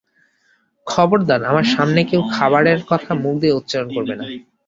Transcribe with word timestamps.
খবরদার, 0.87 1.41
আমার 1.43 1.65
সামনে 1.75 2.01
কেউ 2.03 2.21
খাবারের 2.35 2.79
কথা 2.87 3.11
মুখ 3.23 3.35
দিয়ে 3.41 3.57
উচ্চারণ 3.59 3.89
করবে 3.95 4.13
না। 4.15 4.25